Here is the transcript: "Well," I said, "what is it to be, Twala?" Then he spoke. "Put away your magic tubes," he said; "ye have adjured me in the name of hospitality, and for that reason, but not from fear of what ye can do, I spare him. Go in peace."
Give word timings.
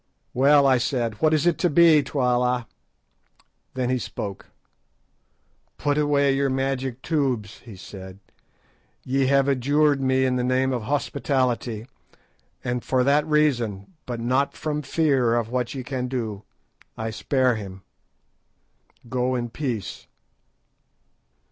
"Well," 0.33 0.65
I 0.65 0.79
said, 0.79 1.21
"what 1.21 1.31
is 1.31 1.45
it 1.45 1.59
to 1.59 1.69
be, 1.69 2.01
Twala?" 2.01 2.65
Then 3.75 3.91
he 3.91 3.99
spoke. 3.99 4.47
"Put 5.77 5.95
away 5.95 6.33
your 6.35 6.49
magic 6.49 7.03
tubes," 7.03 7.59
he 7.59 7.75
said; 7.75 8.17
"ye 9.03 9.27
have 9.27 9.47
adjured 9.47 10.01
me 10.01 10.25
in 10.25 10.37
the 10.37 10.43
name 10.43 10.73
of 10.73 10.81
hospitality, 10.81 11.85
and 12.63 12.83
for 12.83 13.03
that 13.03 13.27
reason, 13.27 13.93
but 14.07 14.19
not 14.19 14.55
from 14.55 14.81
fear 14.81 15.35
of 15.35 15.49
what 15.49 15.75
ye 15.75 15.83
can 15.83 16.07
do, 16.07 16.45
I 16.97 17.11
spare 17.11 17.53
him. 17.53 17.83
Go 19.07 19.35
in 19.35 19.51
peace." 19.51 20.07